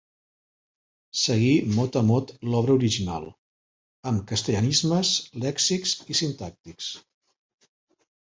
[1.23, 1.49] Seguí
[1.79, 3.27] mot a mot l'obra original,
[4.11, 5.13] amb castellanismes
[5.45, 6.91] lèxics i sintàctics.